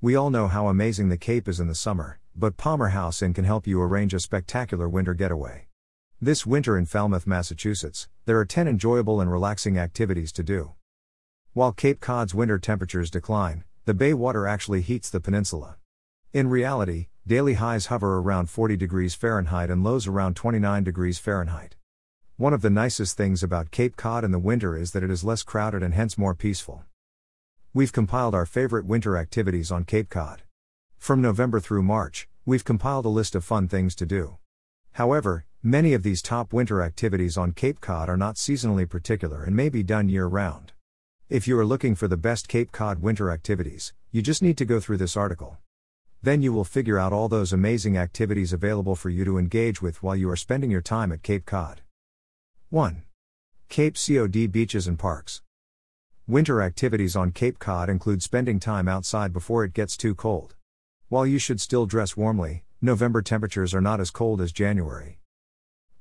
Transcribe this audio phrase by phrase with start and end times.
[0.00, 3.34] We all know how amazing the Cape is in the summer, but Palmer House Inn
[3.34, 5.66] can help you arrange a spectacular winter getaway.
[6.20, 10.74] This winter in Falmouth, Massachusetts, there are 10 enjoyable and relaxing activities to do.
[11.52, 15.78] While Cape Cod's winter temperatures decline, the bay water actually heats the peninsula.
[16.32, 21.74] In reality, daily highs hover around 40 degrees Fahrenheit and lows around 29 degrees Fahrenheit.
[22.36, 25.24] One of the nicest things about Cape Cod in the winter is that it is
[25.24, 26.84] less crowded and hence more peaceful.
[27.74, 30.40] We've compiled our favorite winter activities on Cape Cod.
[30.96, 34.38] From November through March, we've compiled a list of fun things to do.
[34.92, 39.54] However, many of these top winter activities on Cape Cod are not seasonally particular and
[39.54, 40.72] may be done year round.
[41.28, 44.64] If you are looking for the best Cape Cod winter activities, you just need to
[44.64, 45.58] go through this article.
[46.22, 50.02] Then you will figure out all those amazing activities available for you to engage with
[50.02, 51.82] while you are spending your time at Cape Cod.
[52.70, 53.02] 1.
[53.68, 55.42] Cape COD beaches and parks.
[56.28, 60.56] Winter activities on Cape Cod include spending time outside before it gets too cold.
[61.08, 65.20] While you should still dress warmly, November temperatures are not as cold as January.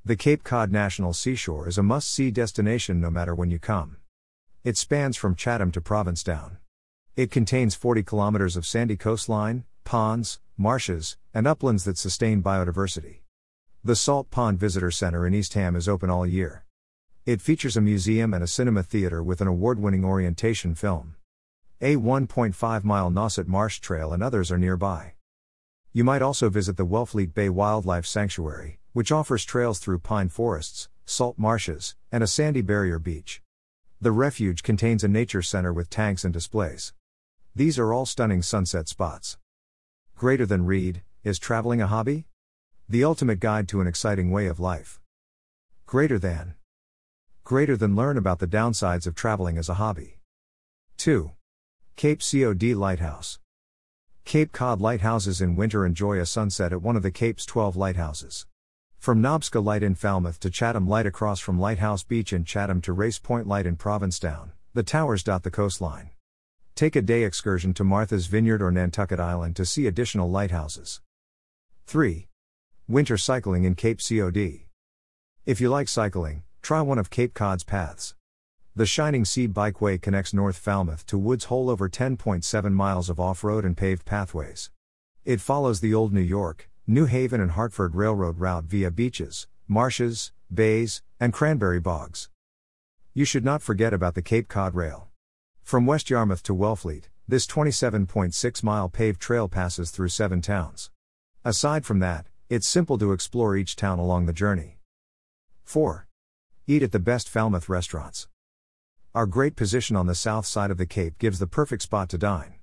[0.04, 4.00] The Cape Cod National Seashore is a must see destination no matter when you come.
[4.66, 6.58] It spans from Chatham to Provincetown.
[7.16, 13.20] It contains 40 kilometers of sandy coastline, ponds, marshes, and uplands that sustain biodiversity.
[13.82, 16.66] The Salt Pond Visitor Center in Eastham is open all year.
[17.28, 21.18] It features a museum and a cinema theater with an award winning orientation film.
[21.82, 25.16] A 1.5 mile Nauset Marsh Trail and others are nearby.
[25.92, 30.88] You might also visit the Wellfleet Bay Wildlife Sanctuary, which offers trails through pine forests,
[31.04, 33.42] salt marshes, and a sandy barrier beach.
[34.00, 36.94] The refuge contains a nature center with tanks and displays.
[37.54, 39.38] These are all stunning sunset spots.
[40.16, 42.26] Greater than read, is traveling a hobby?
[42.88, 45.02] The ultimate guide to an exciting way of life.
[45.86, 46.56] Greater than.
[47.48, 50.18] Greater than learn about the downsides of traveling as a hobby.
[50.98, 51.32] 2.
[51.96, 53.40] Cape COD Lighthouse.
[54.26, 58.46] Cape Cod lighthouses in winter enjoy a sunset at one of the Cape's 12 lighthouses.
[59.00, 62.92] From Nobska Light in Falmouth to Chatham Light across from Lighthouse Beach in Chatham to
[62.92, 66.10] Race Point Light in Provincetown, the towers dot the coastline.
[66.76, 71.00] Take a day excursion to Martha's Vineyard or Nantucket Island to see additional lighthouses.
[71.86, 72.28] 3.
[72.90, 74.66] Winter cycling in Cape COD.
[75.46, 78.14] If you like cycling, Try one of Cape Cod's paths.
[78.76, 83.42] The Shining Sea Bikeway connects North Falmouth to Woods Hole over 10.7 miles of off
[83.46, 84.70] road and paved pathways.
[85.24, 90.34] It follows the old New York, New Haven, and Hartford Railroad route via beaches, marshes,
[90.54, 92.28] bays, and cranberry bogs.
[93.14, 95.08] You should not forget about the Cape Cod Rail.
[95.64, 100.92] From West Yarmouth to Wellfleet, this 27.6 mile paved trail passes through seven towns.
[101.46, 104.80] Aside from that, it's simple to explore each town along the journey.
[105.64, 106.07] 4.
[106.70, 108.28] Eat at the best Falmouth restaurants.
[109.16, 112.18] Our great position on the south side of the Cape gives the perfect spot to
[112.18, 112.56] dine.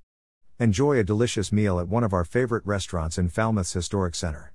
[0.58, 4.52] Enjoy a delicious meal at one of our favorite restaurants in Falmouth's Historic Center.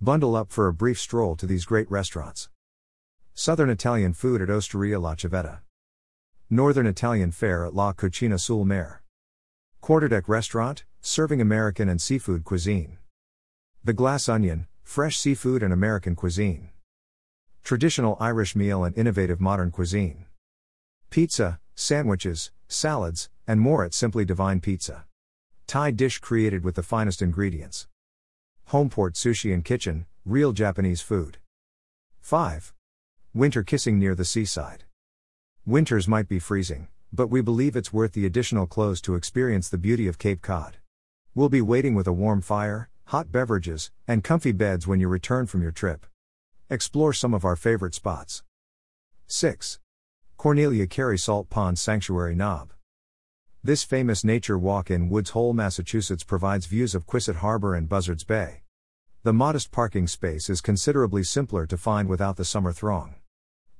[0.00, 2.48] Bundle up for a brief stroll to these great restaurants.
[3.32, 5.60] Southern Italian food at Osteria La Civetta.
[6.50, 9.04] Northern Italian fare at La Cucina sul Mare.
[9.80, 12.98] Quarterdeck Restaurant, serving American and seafood cuisine.
[13.84, 16.70] The Glass Onion, fresh seafood and American cuisine
[17.62, 20.26] traditional Irish meal and innovative modern cuisine.
[21.10, 25.04] Pizza, sandwiches, salads, and more at Simply Divine Pizza.
[25.66, 27.86] Thai dish created with the finest ingredients.
[28.70, 31.38] Homeport Sushi and Kitchen, real Japanese food.
[32.20, 32.72] 5.
[33.34, 34.84] Winter kissing near the seaside.
[35.64, 39.78] Winters might be freezing, but we believe it's worth the additional clothes to experience the
[39.78, 40.76] beauty of Cape Cod.
[41.34, 45.46] We'll be waiting with a warm fire, hot beverages, and comfy beds when you return
[45.46, 46.06] from your trip.
[46.72, 48.44] Explore some of our favorite spots.
[49.26, 49.80] 6.
[50.36, 52.72] Cornelia Carey Salt Pond Sanctuary Knob.
[53.60, 58.22] This famous nature walk in Woods Hole, Massachusetts provides views of Quissett Harbor and Buzzards
[58.22, 58.62] Bay.
[59.24, 63.16] The modest parking space is considerably simpler to find without the summer throng.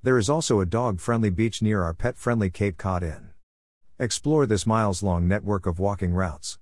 [0.02, 3.30] There is also a dog friendly beach near our pet friendly Cape Cod Inn.
[4.00, 6.58] Explore this miles long network of walking routes.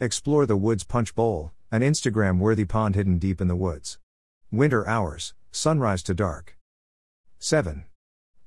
[0.00, 4.00] Explore the Woods Punch Bowl, an Instagram worthy pond hidden deep in the woods.
[4.50, 5.34] Winter hours.
[5.60, 6.56] Sunrise to dark.
[7.40, 7.84] 7.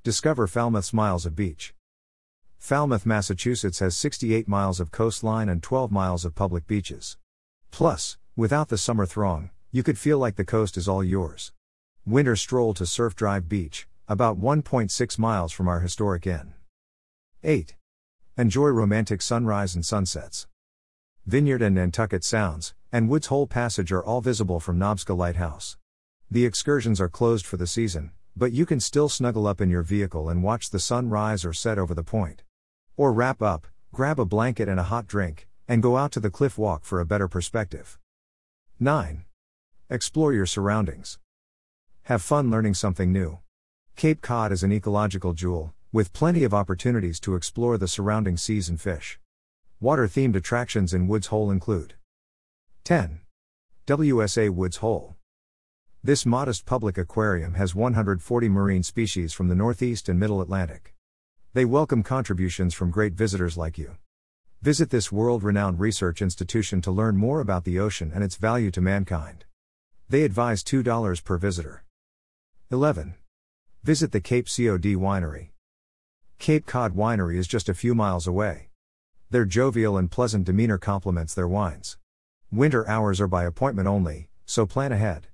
[0.02, 1.74] Discover Falmouth's miles of beach.
[2.58, 7.18] Falmouth, Massachusetts has 68 miles of coastline and 12 miles of public beaches.
[7.70, 11.52] Plus, without the summer throng, you could feel like the coast is all yours.
[12.06, 16.54] Winter stroll to Surf Drive Beach, about 1.6 miles from our historic inn.
[17.44, 17.76] 8.
[18.38, 20.48] Enjoy romantic sunrise and sunsets.
[21.26, 25.76] Vineyard and Nantucket Sounds, and Woods Hole Passage are all visible from Nobska Lighthouse.
[26.34, 29.82] The excursions are closed for the season, but you can still snuggle up in your
[29.82, 32.44] vehicle and watch the sun rise or set over the point.
[32.96, 36.30] Or wrap up, grab a blanket and a hot drink, and go out to the
[36.30, 38.00] cliff walk for a better perspective.
[38.80, 39.26] 9.
[39.90, 41.20] Explore your surroundings.
[42.04, 43.40] Have fun learning something new.
[43.98, 48.70] Cape Cod is an ecological jewel, with plenty of opportunities to explore the surrounding seas
[48.70, 49.20] and fish.
[49.82, 51.96] Water themed attractions in Woods Hole include
[52.86, 53.20] 10.
[53.86, 55.18] WSA Woods Hole.
[56.04, 60.96] This modest public aquarium has 140 marine species from the Northeast and Middle Atlantic.
[61.54, 63.98] They welcome contributions from great visitors like you.
[64.64, 68.72] Visit this world renowned research institution to learn more about the ocean and its value
[68.72, 69.46] to mankind.
[70.10, 71.84] They advise $2 per visitor.
[72.72, 73.14] 11.
[73.84, 75.50] Visit the Cape COD Winery.
[76.40, 78.70] Cape Cod Winery is just a few miles away.
[79.30, 82.00] Their jovial and pleasant demeanor complements their wines.
[82.52, 85.28] Winter hours are by appointment only, so plan ahead.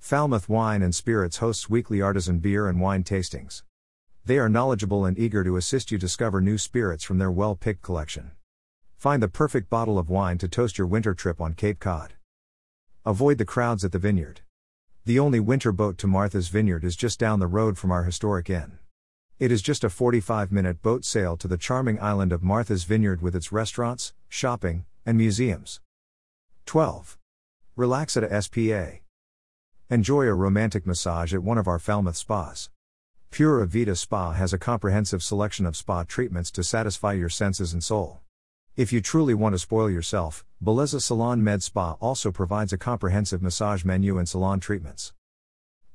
[0.00, 3.62] Falmouth Wine and Spirits hosts weekly artisan beer and wine tastings.
[4.24, 7.82] They are knowledgeable and eager to assist you discover new spirits from their well picked
[7.82, 8.32] collection.
[8.96, 12.14] Find the perfect bottle of wine to toast your winter trip on Cape Cod.
[13.04, 14.40] Avoid the crowds at the vineyard.
[15.04, 18.50] The only winter boat to Martha's Vineyard is just down the road from our historic
[18.50, 18.78] inn.
[19.38, 23.22] It is just a 45 minute boat sail to the charming island of Martha's Vineyard
[23.22, 25.80] with its restaurants, shopping, and museums.
[26.66, 27.18] 12.
[27.76, 29.00] Relax at a SPA.
[29.92, 32.70] Enjoy a romantic massage at one of our Falmouth spas.
[33.32, 37.82] Pura Vita Spa has a comprehensive selection of spa treatments to satisfy your senses and
[37.82, 38.20] soul.
[38.76, 43.42] If you truly want to spoil yourself, Bellezza Salon Med Spa also provides a comprehensive
[43.42, 45.12] massage menu and salon treatments.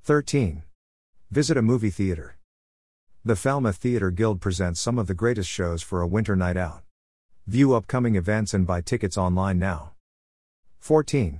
[0.04, 0.64] 13.
[1.32, 2.36] Visit a movie theater.
[3.24, 6.84] The Falmouth Theater Guild presents some of the greatest shows for a winter night out.
[7.48, 9.94] View upcoming events and buy tickets online now.
[10.80, 11.40] 14.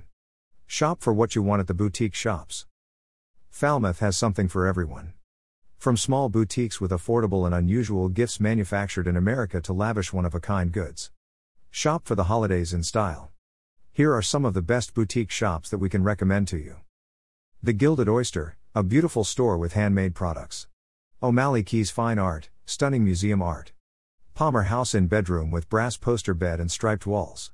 [0.68, 2.66] Shop for what you want at the boutique shops.
[3.50, 5.12] Falmouth has something for everyone.
[5.78, 10.34] From small boutiques with affordable and unusual gifts manufactured in America to lavish one of
[10.34, 11.12] a kind goods.
[11.70, 13.30] Shop for the holidays in style.
[13.92, 16.76] Here are some of the best boutique shops that we can recommend to you.
[17.62, 20.66] The Gilded Oyster, a beautiful store with handmade products.
[21.22, 23.72] O'Malley Keys Fine Art, stunning museum art.
[24.34, 27.52] Palmer House in bedroom with brass poster bed and striped walls.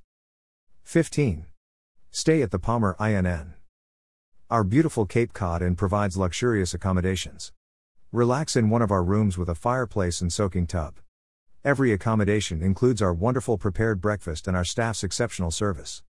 [0.82, 1.46] 15.
[2.14, 3.54] Stay at the Palmer INN.
[4.50, 7.52] Our beautiful Cape Cod Inn provides luxurious accommodations.
[8.12, 11.00] Relax in one of our rooms with a fireplace and soaking tub.
[11.64, 16.02] Every accommodation includes our wonderful prepared breakfast and our staff's exceptional service.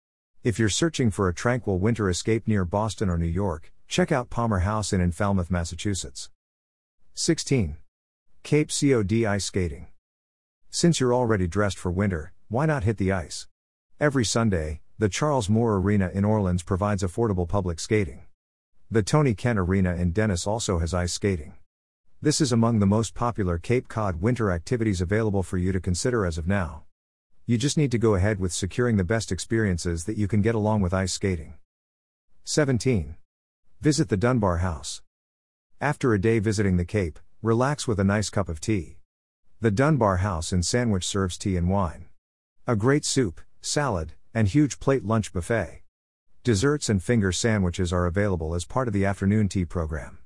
[0.43, 4.31] If you're searching for a tranquil winter escape near Boston or New York, check out
[4.31, 6.31] Palmer House Inn in Falmouth, Massachusetts.
[7.12, 7.76] 16.
[8.43, 9.88] Cape COD Ice Skating.
[10.70, 13.49] Since you're already dressed for winter, why not hit the ice?
[14.00, 18.26] Every Sunday, the Charles Moore Arena in Orleans provides affordable public skating.
[18.91, 21.55] The Tony Kent Arena in Dennis also has ice skating.
[22.20, 26.26] This is among the most popular Cape Cod winter activities available for you to consider
[26.26, 26.82] as of now.
[27.47, 30.55] You just need to go ahead with securing the best experiences that you can get
[30.55, 31.55] along with ice skating.
[32.44, 33.14] 17.
[33.81, 35.00] Visit the Dunbar House.
[35.81, 38.99] After a day visiting the Cape, relax with a nice cup of tea.
[39.62, 42.11] The Dunbar House in Sandwich serves tea and wine.
[42.67, 45.82] A great soup, salad, and huge plate lunch buffet.
[46.43, 50.19] Desserts and finger sandwiches are available as part of the afternoon tea program.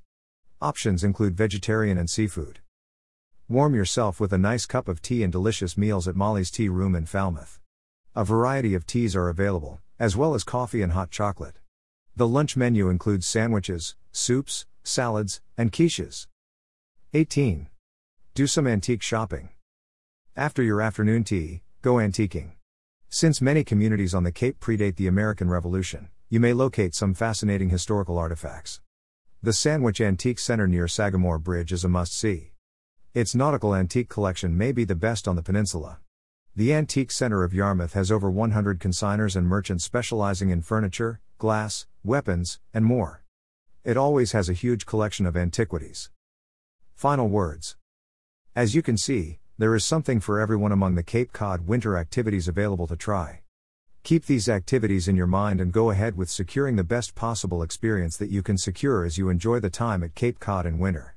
[0.61, 2.59] Options include vegetarian and seafood.
[3.49, 6.95] Warm yourself with a nice cup of tea and delicious meals at Molly's Tea Room
[6.95, 7.59] in Falmouth.
[8.15, 11.59] A variety of teas are available, as well as coffee and hot chocolate.
[12.15, 16.27] The lunch menu includes sandwiches, soups, salads, and quiches.
[17.13, 17.67] 18.
[18.33, 19.49] Do some antique shopping.
[20.35, 22.54] After your afternoon tea, go antiquing.
[23.15, 27.69] Since many communities on the Cape predate the American Revolution, you may locate some fascinating
[27.69, 28.81] historical artifacts.
[29.41, 32.51] The Sandwich Antique Center near Sagamore Bridge is a must see.
[33.13, 35.99] Its nautical antique collection may be the best on the peninsula.
[36.57, 41.87] The Antique Center of Yarmouth has over 100 consigners and merchants specializing in furniture, glass,
[42.03, 43.23] weapons, and more.
[43.85, 46.09] It always has a huge collection of antiquities.
[46.95, 47.77] Final words.
[48.57, 52.49] As you can see, there is something for everyone among the Cape Cod winter activities
[52.49, 53.39] available to try.
[54.03, 58.17] Keep these activities in your mind and go ahead with securing the best possible experience
[58.17, 61.13] that you can secure as you enjoy the time at Cape Cod in winter.